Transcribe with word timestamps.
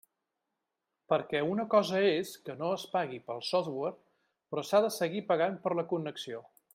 Perquè 1.11 1.41
una 1.49 1.65
cosa 1.73 1.99
és 2.13 2.31
que 2.47 2.55
no 2.63 2.71
es 2.79 2.87
pagui 2.95 3.21
pel 3.29 3.45
software, 3.51 3.95
però 4.55 4.65
s'ha 4.71 4.85
de 4.87 4.93
seguir 4.99 5.23
pagant 5.33 5.65
per 5.67 5.77
la 5.83 5.89
connexió. 5.97 6.43